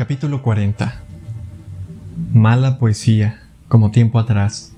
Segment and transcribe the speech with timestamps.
[0.00, 0.94] Capítulo 40
[2.32, 4.72] Mala poesía, como tiempo atrás,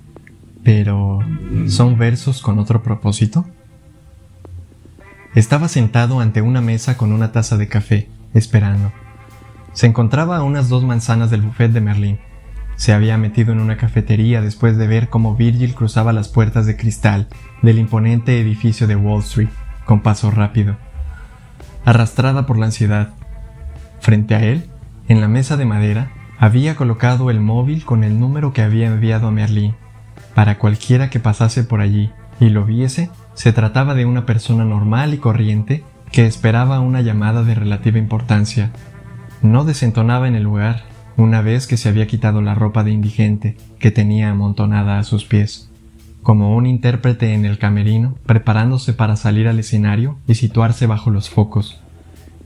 [0.65, 1.21] pero
[1.69, 3.47] ¿son versos con otro propósito?
[5.37, 8.91] Estaba sentado ante una mesa con una taza de café, esperando.
[9.75, 12.19] Se encontraba a unas dos manzanas del buffet de Merlín.
[12.75, 16.77] Se había metido en una cafetería después de ver cómo Virgil cruzaba las puertas de
[16.77, 17.29] cristal
[17.63, 19.51] del imponente edificio de Wall Street
[19.85, 20.75] con paso rápido.
[21.85, 23.11] Arrastrada por la ansiedad,
[24.01, 24.72] frente a él,
[25.13, 29.29] en la mesa de madera, había colocado el móvil con el número que había enviado
[29.29, 29.75] a Merlín.
[30.35, 35.13] Para cualquiera que pasase por allí y lo viese, se trataba de una persona normal
[35.13, 38.71] y corriente que esperaba una llamada de relativa importancia.
[39.43, 40.85] No desentonaba en el lugar
[41.19, 45.27] una vez que se había quitado la ropa de indigente que tenía amontonada a sus
[45.27, 45.71] pies,
[46.23, 51.29] como un intérprete en el camerino preparándose para salir al escenario y situarse bajo los
[51.29, 51.82] focos.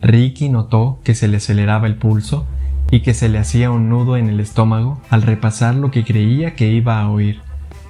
[0.06, 2.46] Ricky notó que se le aceleraba el pulso
[2.92, 6.54] y que se le hacía un nudo en el estómago al repasar lo que creía
[6.54, 7.40] que iba a oír,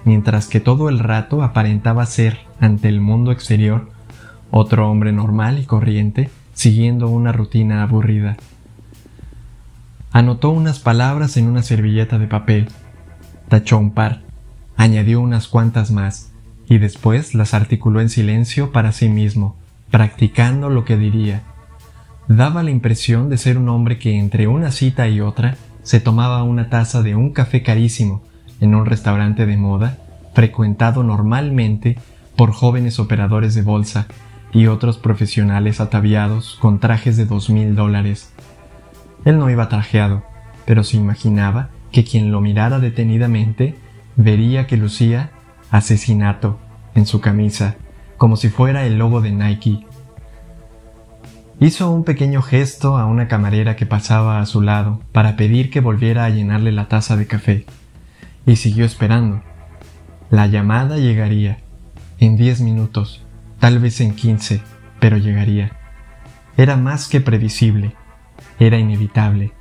[0.06, 3.90] mientras que todo el rato aparentaba ser, ante el mundo exterior,
[4.50, 8.38] otro hombre normal y corriente, siguiendo una rutina aburrida.
[10.10, 12.68] Anotó unas palabras en una servilleta de papel,
[13.50, 14.22] tachó un par,
[14.78, 16.32] añadió unas cuantas más,
[16.66, 19.54] y después las articuló en silencio para sí mismo,
[19.90, 21.42] practicando lo que diría
[22.28, 26.42] daba la impresión de ser un hombre que entre una cita y otra se tomaba
[26.42, 28.22] una taza de un café carísimo
[28.60, 29.98] en un restaurante de moda
[30.34, 31.98] frecuentado normalmente
[32.36, 34.06] por jóvenes operadores de bolsa
[34.52, 38.32] y otros profesionales ataviados con trajes de dos mil dólares.
[39.24, 40.24] Él no iba trajeado,
[40.64, 43.76] pero se imaginaba que quien lo mirara detenidamente
[44.16, 45.30] vería que lucía
[45.70, 46.58] asesinato
[46.94, 47.76] en su camisa,
[48.16, 49.86] como si fuera el logo de Nike
[51.58, 55.80] Hizo un pequeño gesto a una camarera que pasaba a su lado para pedir que
[55.80, 57.64] volviera a llenarle la taza de café,
[58.44, 59.42] y siguió esperando.
[60.28, 61.58] La llamada llegaría,
[62.18, 63.24] en diez minutos,
[63.58, 64.60] tal vez en quince,
[65.00, 65.72] pero llegaría.
[66.58, 67.94] Era más que previsible,
[68.58, 69.52] era inevitable.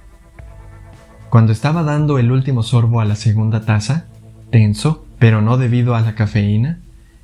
[1.30, 4.08] Cuando estaba dando el último sorbo a la segunda taza,
[4.52, 6.82] tenso, pero no debido a la cafeína,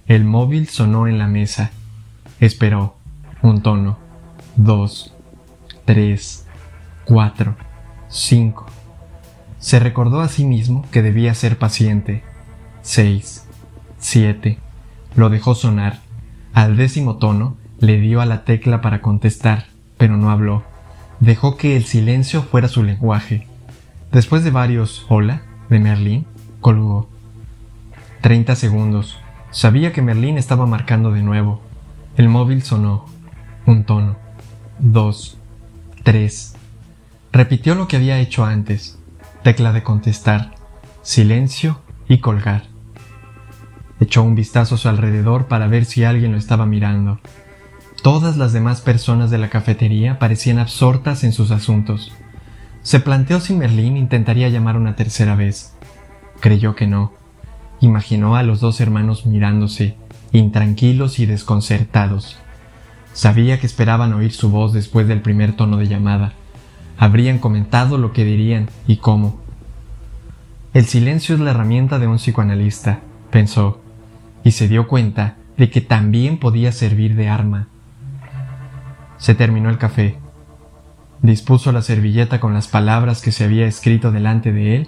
[0.07, 1.71] el móvil sonó en la mesa.
[2.39, 2.95] Esperó.
[3.43, 4.00] Un tono
[4.55, 5.13] dos,
[5.85, 6.45] tres,
[7.05, 7.55] cuatro,
[8.09, 8.65] cinco.
[9.59, 12.23] Se recordó a sí mismo que debía ser paciente.
[12.81, 13.45] Seis,
[13.97, 14.57] siete.
[15.15, 15.99] Lo dejó sonar.
[16.53, 19.65] Al décimo tono le dio a la tecla para contestar,
[19.97, 20.63] pero no habló.
[21.19, 23.47] Dejó que el silencio fuera su lenguaje.
[24.11, 26.25] Después de varios hola de Merlín,
[26.59, 27.09] colgó.
[28.21, 29.19] Treinta segundos.
[29.51, 31.61] Sabía que Merlín estaba marcando de nuevo.
[32.17, 33.05] El móvil sonó.
[33.65, 34.15] Un tono.
[34.83, 35.37] Dos,
[36.01, 36.55] tres.
[37.31, 38.97] Repitió lo que había hecho antes.
[39.43, 40.55] Tecla de contestar,
[41.03, 42.63] silencio y colgar.
[43.99, 47.19] Echó un vistazo a su alrededor para ver si alguien lo estaba mirando.
[48.01, 52.11] Todas las demás personas de la cafetería parecían absortas en sus asuntos.
[52.81, 55.75] Se planteó si Merlín intentaría llamar una tercera vez.
[56.39, 57.13] Creyó que no.
[57.81, 59.95] Imaginó a los dos hermanos mirándose,
[60.31, 62.40] intranquilos y desconcertados.
[63.13, 66.33] Sabía que esperaban oír su voz después del primer tono de llamada.
[66.97, 69.41] Habrían comentado lo que dirían y cómo.
[70.73, 73.81] El silencio es la herramienta de un psicoanalista, pensó,
[74.43, 77.67] y se dio cuenta de que también podía servir de arma.
[79.17, 80.17] Se terminó el café.
[81.21, 84.87] Dispuso la servilleta con las palabras que se había escrito delante de él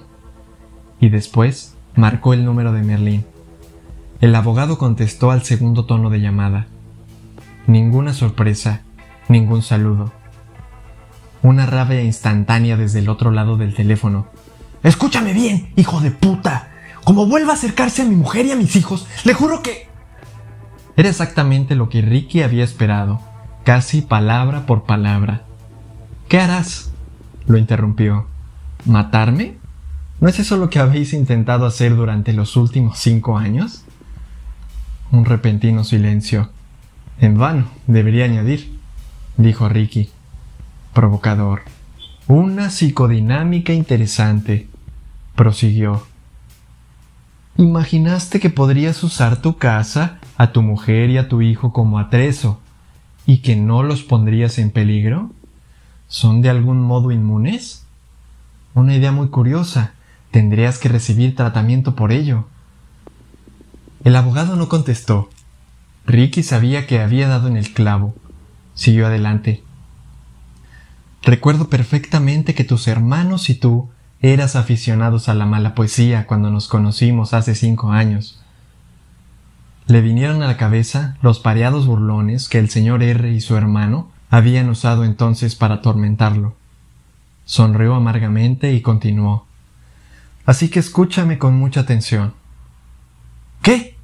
[1.00, 3.26] y después marcó el número de Merlín.
[4.22, 6.68] El abogado contestó al segundo tono de llamada.
[7.68, 8.82] Ninguna sorpresa,
[9.30, 10.12] ningún saludo.
[11.42, 14.28] Una rabia instantánea desde el otro lado del teléfono.
[14.84, 16.72] Escúchame bien, hijo de puta.
[17.04, 19.88] Como vuelva a acercarse a mi mujer y a mis hijos, le juro que...
[20.96, 23.20] Era exactamente lo que Ricky había esperado,
[23.64, 25.44] casi palabra por palabra.
[26.28, 26.92] ¿Qué harás?
[27.48, 28.28] lo interrumpió.
[28.86, 29.58] ¿Matarme?
[30.20, 33.84] ¿No es eso lo que habéis intentado hacer durante los últimos cinco años?
[35.12, 36.50] Un repentino silencio.
[37.20, 38.78] En vano, debería añadir,
[39.38, 40.10] dijo Ricky.
[40.94, 41.62] Provocador.
[42.28, 44.68] Una psicodinámica interesante,
[45.36, 46.06] prosiguió.
[47.58, 52.60] ¿Imaginaste que podrías usar tu casa, a tu mujer y a tu hijo como atrezo,
[53.26, 55.32] y que no los pondrías en peligro?
[56.08, 57.86] ¿Son de algún modo inmunes?
[58.74, 59.94] Una idea muy curiosa.
[60.32, 62.48] Tendrías que recibir tratamiento por ello.
[64.04, 65.30] El abogado no contestó,
[66.06, 68.14] Ricky sabía que había dado en el clavo.
[68.74, 69.64] Siguió adelante.
[71.22, 73.90] Recuerdo perfectamente que tus hermanos y tú
[74.22, 78.42] eras aficionados a la mala poesía cuando nos conocimos hace cinco años.
[79.88, 84.12] Le vinieron a la cabeza los pareados burlones que el señor R y su hermano
[84.30, 86.56] habían usado entonces para atormentarlo.
[87.46, 89.46] Sonrió amargamente y continuó.
[90.46, 92.34] Así que escúchame con mucha atención.
[93.62, 93.98] ¿Qué?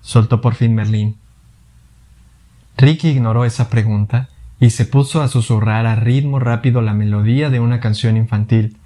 [0.00, 1.16] soltó por fin Merlín.
[2.76, 4.28] Ricky ignoró esa pregunta
[4.60, 8.76] y se puso a susurrar a ritmo rápido la melodía de una canción infantil,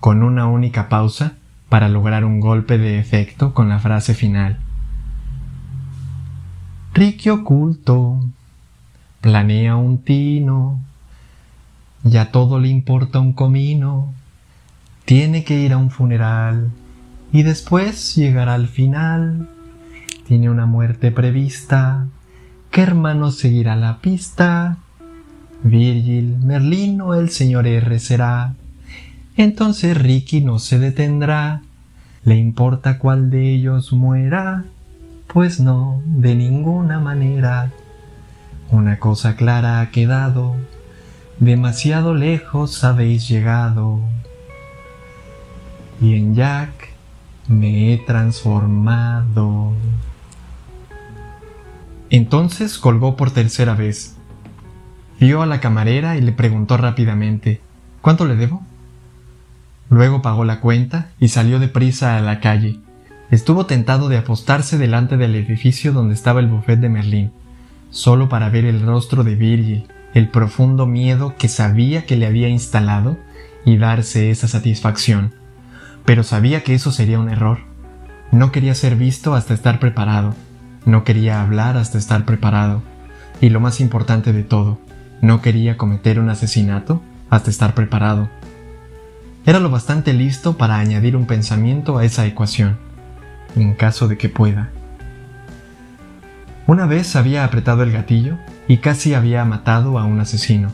[0.00, 1.34] con una única pausa
[1.68, 4.58] para lograr un golpe de efecto con la frase final.
[6.94, 8.20] Ricky oculto,
[9.20, 10.80] planea un tino,
[12.02, 14.12] ya todo le importa un comino,
[15.04, 16.70] tiene que ir a un funeral
[17.32, 19.48] y después llegará al final.
[20.26, 22.08] Tiene una muerte prevista,
[22.76, 24.76] ¿qué hermano seguirá la pista?
[25.62, 28.52] Virgil, Merlín o el señor R será.
[29.34, 31.62] Entonces Ricky no se detendrá.
[32.22, 34.66] ¿Le importa cuál de ellos muera?
[35.26, 37.72] Pues no, de ninguna manera.
[38.70, 40.54] Una cosa clara ha quedado.
[41.40, 44.00] Demasiado lejos habéis llegado.
[45.98, 46.90] Y en Jack
[47.48, 49.72] me he transformado.
[52.10, 54.16] Entonces colgó por tercera vez
[55.18, 57.60] Vio a la camarera y le preguntó rápidamente
[58.00, 58.62] ¿Cuánto le debo?
[59.90, 62.78] Luego pagó la cuenta y salió deprisa a la calle.
[63.30, 67.32] Estuvo tentado de apostarse delante del edificio donde estaba el buffet de Merlín,
[67.90, 72.48] solo para ver el rostro de Virgil, el profundo miedo que sabía que le había
[72.48, 73.16] instalado
[73.64, 75.34] y darse esa satisfacción.
[76.04, 77.58] Pero sabía que eso sería un error.
[78.30, 80.34] No quería ser visto hasta estar preparado.
[80.86, 82.80] No quería hablar hasta estar preparado.
[83.40, 84.78] Y lo más importante de todo,
[85.20, 88.30] no quería cometer un asesinato hasta estar preparado.
[89.44, 92.78] Era lo bastante listo para añadir un pensamiento a esa ecuación,
[93.56, 94.70] en caso de que pueda.
[96.68, 98.36] Una vez había apretado el gatillo
[98.68, 100.70] y casi había matado a un asesino.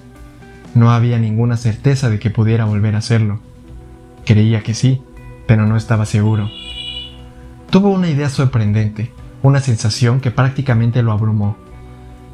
[0.75, 3.41] No había ninguna certeza de que pudiera volver a hacerlo.
[4.27, 5.03] Creía que sí,
[5.47, 6.51] pero no estaba seguro.
[7.71, 9.11] Tuvo una idea sorprendente,
[9.43, 11.57] una sensación que prácticamente lo abrumó.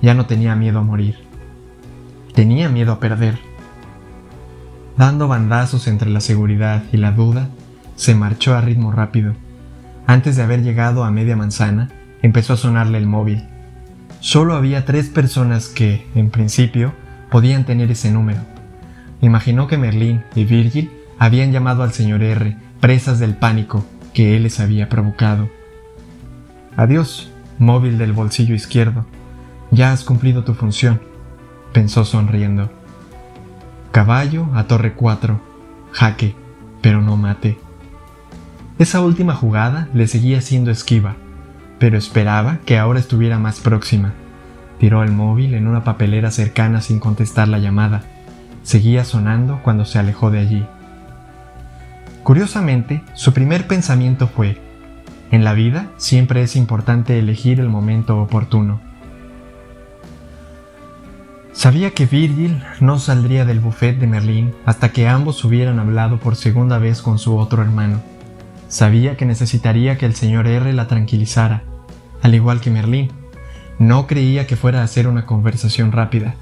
[0.02, 1.16] Ya no tenía miedo a morir.
[2.34, 3.38] Tenía miedo a perder.
[4.96, 7.48] Dando bandazos entre la seguridad y la duda,
[7.96, 9.34] se marchó a ritmo rápido.
[10.06, 11.90] Antes de haber llegado a media manzana,
[12.22, 13.44] empezó a sonarle el móvil.
[14.20, 16.92] Solo había tres personas que, en principio,
[17.30, 18.40] podían tener ese número.
[19.20, 23.84] Imaginó que Merlín y Virgil habían llamado al señor R, presas del pánico
[24.14, 25.48] que él les había provocado.
[26.78, 29.04] Adiós, móvil del bolsillo izquierdo.
[29.70, 31.00] Ya has cumplido tu función
[31.72, 32.70] pensó sonriendo.
[33.92, 35.40] Caballo a torre 4,
[35.92, 36.34] jaque,
[36.82, 37.58] pero no mate.
[38.78, 41.16] Esa última jugada le seguía siendo esquiva,
[41.78, 44.12] pero esperaba que ahora estuviera más próxima.
[44.78, 48.02] Tiró el móvil en una papelera cercana sin contestar la llamada.
[48.62, 50.66] Seguía sonando cuando se alejó de allí.
[52.22, 54.60] Curiosamente, su primer pensamiento fue,
[55.30, 58.80] en la vida siempre es importante elegir el momento oportuno.
[61.52, 66.36] Sabía que Virgil no saldría del buffet de Merlín hasta que ambos hubieran hablado por
[66.36, 68.00] segunda vez con su otro hermano.
[68.68, 71.64] Sabía que necesitaría que el señor R la tranquilizara,
[72.22, 73.10] al igual que Merlín.
[73.78, 76.36] No creía que fuera a hacer una conversación rápida.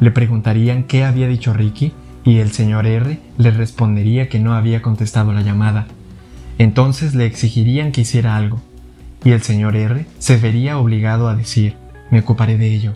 [0.00, 1.92] Le preguntarían qué había dicho Ricky
[2.24, 5.86] y el señor R le respondería que no había contestado la llamada.
[6.58, 8.60] Entonces le exigirían que hiciera algo,
[9.24, 11.76] y el señor R se vería obligado a decir,
[12.10, 12.94] me ocuparé de ello.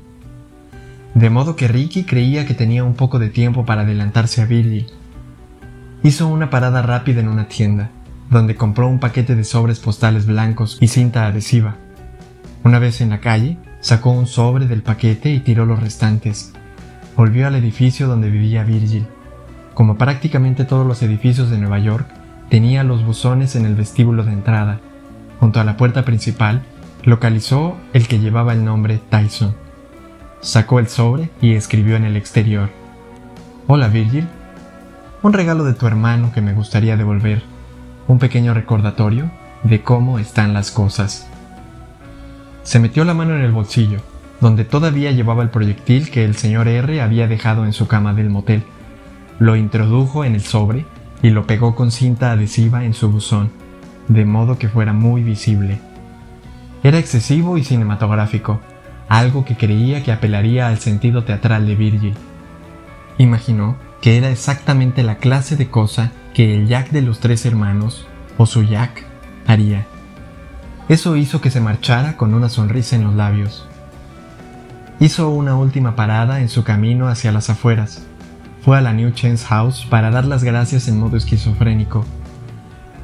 [1.14, 4.86] De modo que Ricky creía que tenía un poco de tiempo para adelantarse a Virgil.
[6.02, 7.90] Hizo una parada rápida en una tienda,
[8.30, 11.76] donde compró un paquete de sobres postales blancos y cinta adhesiva.
[12.62, 16.52] Una vez en la calle, sacó un sobre del paquete y tiró los restantes.
[17.16, 19.06] Volvió al edificio donde vivía Virgil.
[19.74, 22.06] Como prácticamente todos los edificios de Nueva York,
[22.50, 24.80] tenía los buzones en el vestíbulo de entrada.
[25.38, 26.62] Junto a la puerta principal,
[27.04, 29.54] localizó el que llevaba el nombre Tyson.
[30.40, 32.68] Sacó el sobre y escribió en el exterior.
[33.68, 34.26] Hola Virgil.
[35.22, 37.42] Un regalo de tu hermano que me gustaría devolver.
[38.08, 39.30] Un pequeño recordatorio
[39.62, 41.28] de cómo están las cosas.
[42.64, 44.00] Se metió la mano en el bolsillo,
[44.40, 48.28] donde todavía llevaba el proyectil que el señor R había dejado en su cama del
[48.28, 48.64] motel.
[49.38, 50.84] Lo introdujo en el sobre
[51.22, 53.50] y lo pegó con cinta adhesiva en su buzón,
[54.08, 55.80] de modo que fuera muy visible.
[56.82, 58.60] Era excesivo y cinematográfico,
[59.08, 62.14] algo que creía que apelaría al sentido teatral de Virgil.
[63.18, 68.06] Imaginó que era exactamente la clase de cosa que el Jack de los tres hermanos,
[68.38, 69.04] o su Jack,
[69.46, 69.86] haría.
[70.88, 73.68] Eso hizo que se marchara con una sonrisa en los labios.
[74.98, 78.06] Hizo una última parada en su camino hacia las afueras.
[78.62, 82.04] Fue a la New Chance House para dar las gracias en modo esquizofrénico.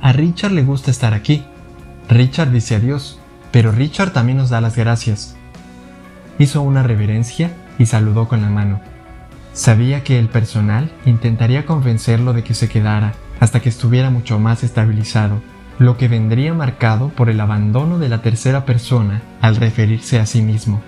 [0.02, 1.44] A Richard le gusta estar aquí.
[2.10, 3.18] Richard dice adiós,
[3.52, 5.34] pero Richard también nos da las gracias.
[6.38, 8.80] Hizo una reverencia y saludó con la mano.
[9.54, 14.62] Sabía que el personal intentaría convencerlo de que se quedara hasta que estuviera mucho más
[14.62, 15.40] estabilizado,
[15.78, 20.42] lo que vendría marcado por el abandono de la tercera persona al referirse a sí
[20.42, 20.82] mismo.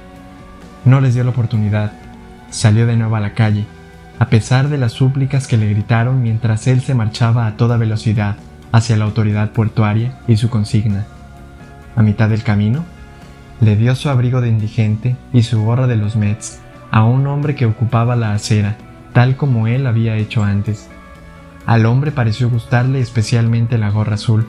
[0.84, 1.92] No les dio la oportunidad.
[2.50, 3.66] Salió de nuevo a la calle,
[4.18, 8.36] a pesar de las súplicas que le gritaron mientras él se marchaba a toda velocidad
[8.72, 11.06] hacia la autoridad portuaria y su consigna.
[11.94, 12.84] A mitad del camino,
[13.60, 16.60] le dio su abrigo de indigente y su gorra de los Mets
[16.90, 18.76] a un hombre que ocupaba la acera,
[19.12, 20.88] tal como él había hecho antes.
[21.66, 24.46] Al hombre pareció gustarle especialmente la gorra azul.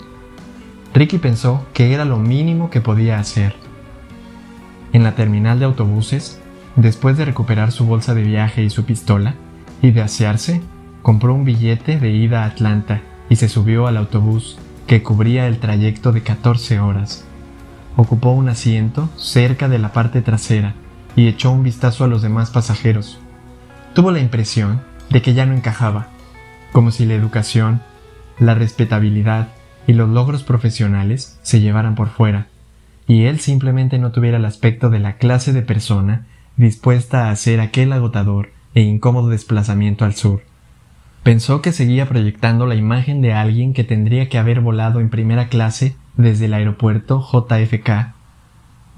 [0.93, 3.55] Ricky pensó que era lo mínimo que podía hacer.
[4.93, 6.41] En la terminal de autobuses,
[6.75, 9.35] después de recuperar su bolsa de viaje y su pistola,
[9.81, 10.61] y de asearse,
[11.01, 14.57] compró un billete de ida a Atlanta y se subió al autobús
[14.87, 17.25] que cubría el trayecto de 14 horas.
[17.95, 20.73] Ocupó un asiento cerca de la parte trasera
[21.15, 23.19] y echó un vistazo a los demás pasajeros.
[23.93, 26.07] Tuvo la impresión de que ya no encajaba,
[26.71, 27.81] como si la educación,
[28.39, 29.49] la respetabilidad
[29.87, 32.47] y los logros profesionales se llevaran por fuera,
[33.07, 37.59] y él simplemente no tuviera el aspecto de la clase de persona dispuesta a hacer
[37.59, 40.41] aquel agotador e incómodo desplazamiento al sur.
[41.23, 45.49] Pensó que seguía proyectando la imagen de alguien que tendría que haber volado en primera
[45.49, 48.19] clase desde el aeropuerto JFK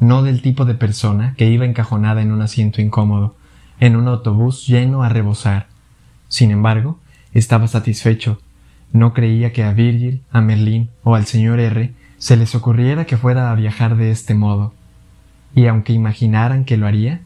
[0.01, 3.35] no del tipo de persona que iba encajonada en un asiento incómodo,
[3.79, 5.67] en un autobús lleno a rebosar.
[6.27, 6.99] Sin embargo,
[7.33, 8.41] estaba satisfecho.
[8.91, 13.15] No creía que a Virgil, a Merlín o al señor R se les ocurriera que
[13.15, 14.73] fuera a viajar de este modo.
[15.53, 17.21] Y aunque imaginaran que lo haría,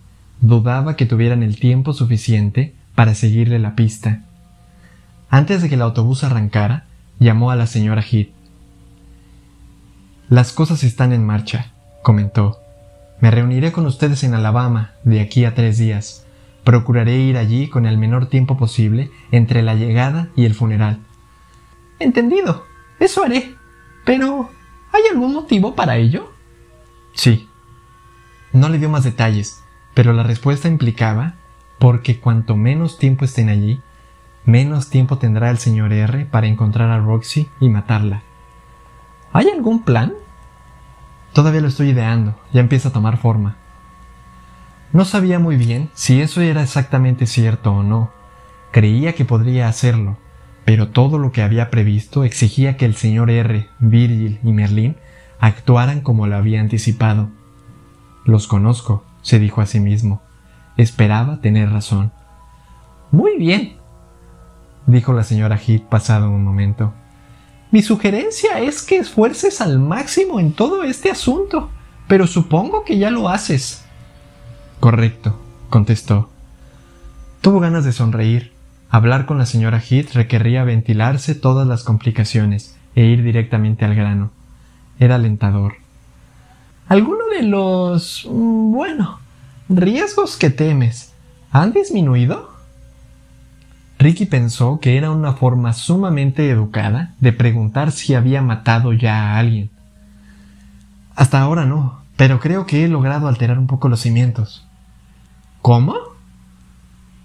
[0.48, 4.22] dudaba que tuvieran el tiempo suficiente para seguirle la pista.
[5.30, 6.86] Antes de que el autobús arrancara,
[7.20, 8.30] llamó a la señora Heath.
[10.30, 11.72] Las cosas están en marcha,
[12.04, 12.60] comentó.
[13.22, 16.26] Me reuniré con ustedes en Alabama de aquí a tres días.
[16.64, 21.00] Procuraré ir allí con el menor tiempo posible entre la llegada y el funeral.
[22.00, 22.66] Entendido.
[23.00, 23.56] Eso haré.
[24.06, 24.50] Pero,
[24.92, 26.32] ¿hay algún motivo para ello?
[27.14, 27.48] Sí.
[28.54, 29.65] No le dio más detalles,
[29.96, 31.34] pero la respuesta implicaba
[31.80, 33.82] porque cuanto menos tiempo estén allí,
[34.46, 38.22] menos tiempo tendrá el señor R para encontrar a Roxy y matarla.
[39.34, 40.14] ¿Hay algún plan?
[41.34, 43.56] Todavía lo estoy ideando, ya empieza a tomar forma.
[44.94, 48.12] No sabía muy bien si eso era exactamente cierto o no.
[48.72, 50.18] Creía que podría hacerlo,
[50.66, 54.98] pero todo lo que había previsto exigía que el señor R, Virgil y Merlín
[55.40, 57.30] actuaran como lo había anticipado.
[58.26, 60.22] Los conozco, se dijo a sí mismo.
[60.78, 62.12] Esperaba tener razón.
[63.12, 63.78] Muy bien,
[64.86, 66.94] dijo la señora Heath pasado un momento.
[67.72, 71.72] Mi sugerencia es que esfuerces al máximo en todo este asunto,
[72.08, 73.84] pero supongo que ya lo haces.
[74.80, 75.40] Correcto,
[75.72, 76.30] contestó.
[77.42, 78.54] Tuvo ganas de sonreír.
[78.92, 84.30] Hablar con la señora Heath requería ventilarse todas las complicaciones e ir directamente al grano.
[85.00, 85.85] Era alentador.
[86.88, 88.28] ¿Alguno de los...
[88.30, 89.20] Mm, bueno,
[89.70, 91.14] riesgos que temes
[91.52, 92.54] han disminuido?
[93.98, 99.40] Ricky pensó que era una forma sumamente educada de preguntar si había matado ya a
[99.40, 99.70] alguien.
[101.16, 104.68] Hasta ahora no, pero creo que he logrado alterar un poco los cimientos.
[105.62, 105.96] ¿Cómo?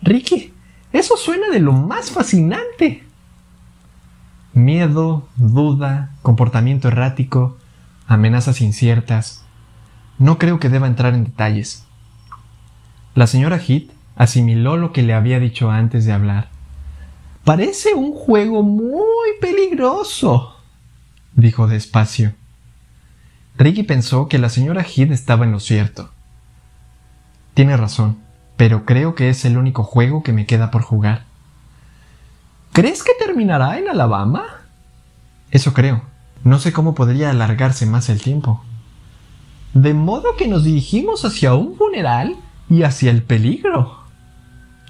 [0.01, 0.55] Ricky,
[0.93, 3.05] eso suena de lo más fascinante.
[4.55, 7.59] Miedo, duda, comportamiento errático,
[8.07, 9.45] amenazas inciertas.
[10.21, 11.85] No creo que deba entrar en detalles.
[13.17, 16.49] La señora Heath asimiló lo que le había dicho antes de hablar
[17.45, 20.57] Parece un juego muy peligroso,
[21.35, 22.35] dijo despacio.
[23.57, 26.11] Ricky pensó que la señora Heath estaba en lo cierto.
[27.55, 28.19] Tiene razón,
[28.57, 31.25] pero creo que es el único juego que me queda por jugar.
[32.73, 34.45] ¿Crees que terminará en Alabama?
[35.51, 36.03] Eso creo.
[36.45, 38.63] No sé cómo podría alargarse más el tiempo.
[39.75, 42.37] De modo que nos dirigimos hacia un funeral
[42.69, 43.99] y hacia el peligro.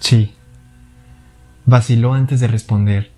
[0.00, 0.32] Sí,
[1.70, 3.12] Vaciló antes de responder.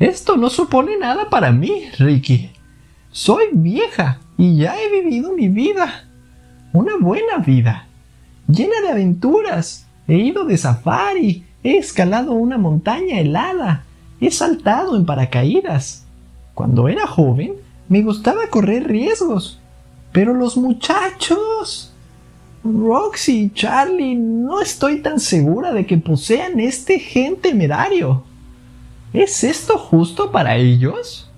[0.00, 2.50] Esto no supone nada para mí, Ricky.
[3.12, 6.08] Soy vieja y ya he vivido mi vida.
[6.72, 7.86] Una buena vida,
[8.48, 9.86] llena de aventuras.
[10.08, 13.84] He ido de safari, He escalado una montaña helada.
[14.20, 16.04] He saltado en paracaídas.
[16.54, 17.54] Cuando era joven,
[17.88, 19.60] me gustaba correr riesgos.
[20.12, 21.88] Pero los muchachos...
[22.64, 28.22] Roxy y Charlie, no estoy tan segura de que posean este gen temerario.
[29.12, 31.28] ¿Es esto justo para ellos?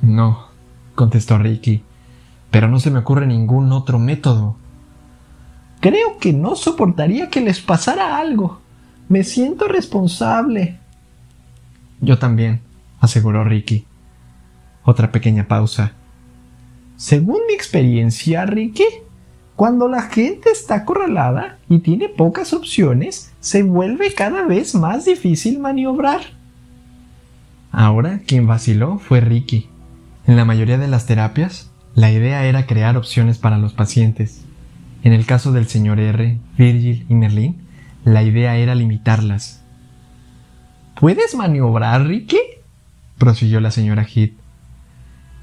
[0.00, 0.46] No,
[0.94, 1.82] contestó Ricky,
[2.50, 4.56] pero no se me ocurre ningún otro método.
[5.80, 8.60] Creo que no soportaría que les pasara algo.
[9.08, 10.78] Me siento responsable.
[12.00, 12.62] Yo también,
[13.00, 13.86] aseguró Ricky.
[14.84, 15.92] Otra pequeña pausa.
[16.98, 18.82] Según mi experiencia, Ricky,
[19.54, 25.60] cuando la gente está acorralada y tiene pocas opciones, se vuelve cada vez más difícil
[25.60, 26.22] maniobrar.
[27.70, 29.68] Ahora quien vaciló fue Ricky.
[30.26, 34.42] En la mayoría de las terapias, la idea era crear opciones para los pacientes.
[35.04, 37.62] En el caso del señor R, Virgil y Merlin,
[38.04, 39.62] la idea era limitarlas.
[40.98, 42.40] ¿Puedes maniobrar, Ricky?
[43.18, 44.32] prosiguió la señora Heath.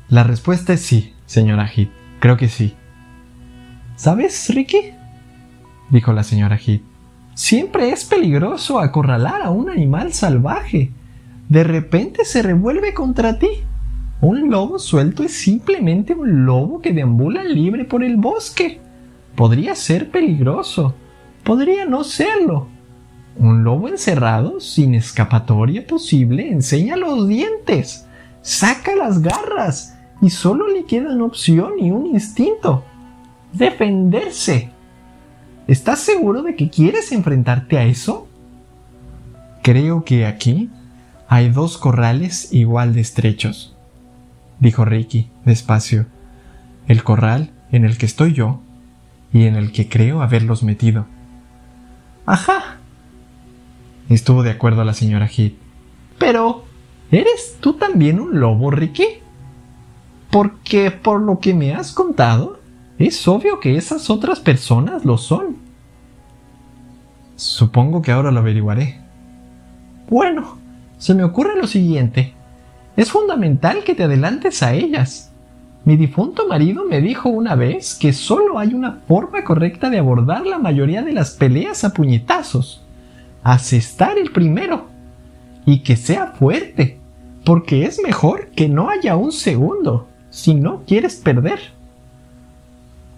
[0.10, 1.90] La respuesta es sí, señora Heath.
[2.20, 2.76] Creo que sí.
[3.96, 4.92] ¿Sabes, Ricky?
[5.90, 6.82] dijo la señora Heath.
[7.34, 10.92] Siempre es peligroso acorralar a un animal salvaje.
[11.50, 13.50] De repente se revuelve contra ti.
[14.22, 18.80] Un lobo suelto es simplemente un lobo que deambula libre por el bosque.
[19.36, 20.96] Podría ser peligroso.
[21.44, 22.68] Podría no serlo.
[23.38, 28.08] Un lobo encerrado, sin escapatoria posible, enseña los dientes,
[28.42, 29.95] saca las garras
[30.26, 32.84] y solo le queda una opción y un instinto
[33.54, 34.72] defenderse.
[35.68, 38.28] ¿Estás seguro de que quieres enfrentarte a eso?
[39.62, 40.72] Creo que aquí
[41.28, 43.76] hay dos corrales igual de estrechos,
[44.60, 46.08] dijo Ricky despacio.
[46.88, 48.62] El corral en el que estoy yo
[49.32, 51.06] y en el que creo haberlos metido.
[52.26, 52.78] Ajá.
[54.10, 55.54] Estuvo de acuerdo la señora Heath.
[56.18, 56.64] Pero,
[57.12, 59.20] ¿eres tú también un lobo, Ricky?
[60.36, 62.60] Porque por lo que me has contado,
[62.98, 65.56] es obvio que esas otras personas lo son.
[67.38, 69.00] Supongo que ahora lo averiguaré.
[70.10, 70.58] Bueno,
[70.98, 72.34] se me ocurre lo siguiente.
[72.98, 75.32] Es fundamental que te adelantes a ellas.
[75.86, 80.46] Mi difunto marido me dijo una vez que solo hay una forma correcta de abordar
[80.46, 82.84] la mayoría de las peleas a puñetazos.
[83.42, 84.88] Asestar el primero.
[85.66, 87.00] Y que sea fuerte.
[87.46, 91.60] Porque es mejor que no haya un segundo si no quieres perder.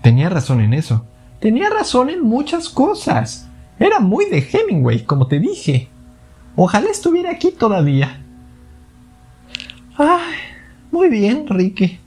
[0.04, 1.04] Tenía razón en eso.
[1.40, 3.50] Tenía razón en muchas cosas.
[3.80, 5.90] Era muy de Hemingway, como te dije.
[6.56, 8.24] Ojalá estuviera aquí todavía.
[9.98, 10.36] Ay,
[10.92, 12.00] muy bien, Ricky.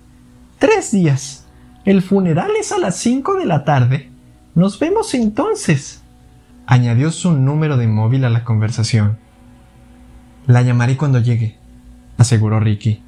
[0.61, 1.49] Tres días.
[1.85, 4.13] El funeral es a las cinco de la tarde.
[4.55, 6.05] Nos vemos entonces.
[6.67, 9.19] Añadió su número de móvil a la conversación.
[10.47, 11.59] La llamaré cuando llegue,
[12.17, 13.03] aseguró Ricky.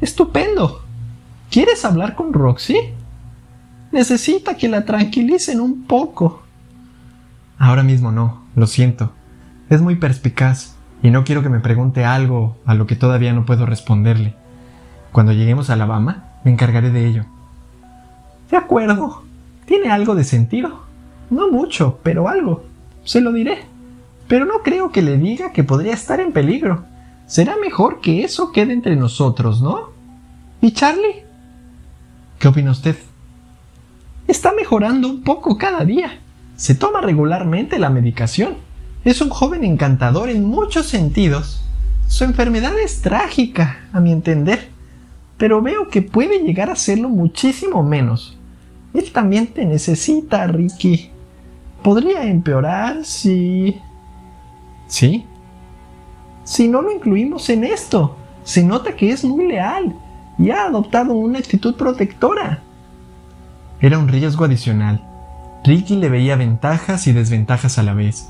[0.00, 0.81] Estupendo.
[1.52, 2.78] ¿Quieres hablar con Roxy?
[3.92, 6.42] Necesita que la tranquilicen un poco.
[7.58, 9.12] Ahora mismo no, lo siento.
[9.68, 13.44] Es muy perspicaz y no quiero que me pregunte algo a lo que todavía no
[13.44, 14.34] puedo responderle.
[15.12, 17.26] Cuando lleguemos a Alabama, me encargaré de ello.
[18.50, 19.22] De acuerdo.
[19.66, 20.84] Tiene algo de sentido.
[21.28, 22.64] No mucho, pero algo.
[23.04, 23.58] Se lo diré.
[24.26, 26.86] Pero no creo que le diga que podría estar en peligro.
[27.26, 29.90] Será mejor que eso quede entre nosotros, ¿no?
[30.62, 31.30] ¿Y Charlie?
[32.42, 32.96] ¿Qué opina usted?
[34.26, 36.18] Está mejorando un poco cada día.
[36.56, 38.56] Se toma regularmente la medicación.
[39.04, 41.62] Es un joven encantador en muchos sentidos.
[42.08, 44.70] Su enfermedad es trágica, a mi entender,
[45.36, 48.36] pero veo que puede llegar a serlo muchísimo menos.
[48.92, 51.10] Él también te necesita, Ricky.
[51.80, 53.76] Podría empeorar si...
[54.88, 55.26] ¿Sí?
[56.42, 58.16] Si no lo incluimos en esto.
[58.42, 59.94] Se nota que es muy leal
[60.42, 62.62] y ha adoptado una actitud protectora.
[63.80, 65.00] Era un riesgo adicional.
[65.64, 68.28] Ricky le veía ventajas y desventajas a la vez.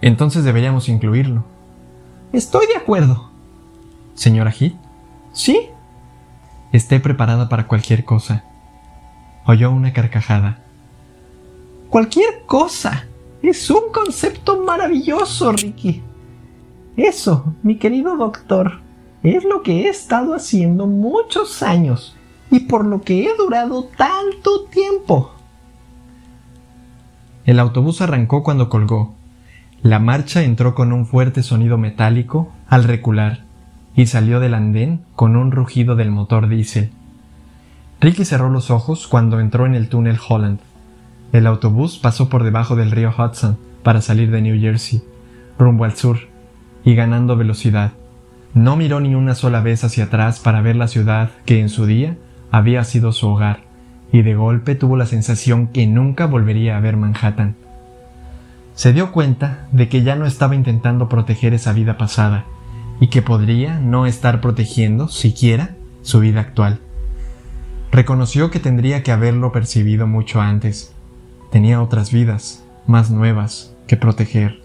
[0.00, 1.44] Entonces deberíamos incluirlo.
[2.32, 3.30] Estoy de acuerdo.
[4.14, 4.74] Señora Heath.
[5.32, 5.68] ¿Sí?
[6.72, 8.42] Esté preparada para cualquier cosa.
[9.46, 10.58] Oyó una carcajada.
[11.90, 13.06] Cualquier cosa.
[13.40, 16.02] Es un concepto maravilloso, Ricky.
[16.96, 18.80] Eso, mi querido doctor,
[19.22, 22.16] es lo que he estado haciendo muchos años
[22.50, 25.32] y por lo que he durado tanto tiempo.
[27.44, 29.14] El autobús arrancó cuando colgó.
[29.82, 33.44] La marcha entró con un fuerte sonido metálico al recular
[33.96, 36.90] y salió del andén con un rugido del motor diésel.
[38.00, 40.58] Ricky cerró los ojos cuando entró en el túnel Holland.
[41.32, 45.02] El autobús pasó por debajo del río Hudson para salir de New Jersey,
[45.58, 46.18] rumbo al sur,
[46.84, 47.92] y ganando velocidad.
[48.54, 51.86] No miró ni una sola vez hacia atrás para ver la ciudad que en su
[51.86, 52.16] día
[52.50, 53.60] había sido su hogar,
[54.12, 57.56] y de golpe tuvo la sensación que nunca volvería a ver Manhattan.
[58.74, 62.44] Se dio cuenta de que ya no estaba intentando proteger esa vida pasada,
[63.00, 66.78] y que podría no estar protegiendo siquiera su vida actual.
[67.90, 70.94] Reconoció que tendría que haberlo percibido mucho antes.
[71.50, 74.61] Tenía otras vidas, más nuevas, que proteger.